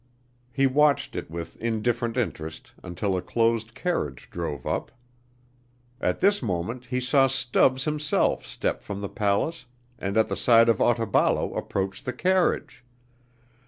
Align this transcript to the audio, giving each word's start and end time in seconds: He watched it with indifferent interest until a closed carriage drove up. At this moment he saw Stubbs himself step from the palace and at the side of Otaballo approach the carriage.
He 0.51 0.65
watched 0.65 1.15
it 1.15 1.29
with 1.29 1.57
indifferent 1.61 2.17
interest 2.17 2.71
until 2.81 3.15
a 3.15 3.21
closed 3.21 3.75
carriage 3.75 4.31
drove 4.31 4.65
up. 4.65 4.91
At 5.99 6.21
this 6.21 6.41
moment 6.41 6.85
he 6.85 6.99
saw 6.99 7.27
Stubbs 7.27 7.85
himself 7.85 8.43
step 8.43 8.81
from 8.81 9.01
the 9.01 9.09
palace 9.09 9.67
and 9.99 10.17
at 10.17 10.27
the 10.27 10.35
side 10.35 10.69
of 10.69 10.81
Otaballo 10.81 11.55
approach 11.55 12.03
the 12.03 12.13
carriage. 12.13 12.83